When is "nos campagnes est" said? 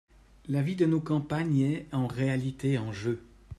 0.87-1.85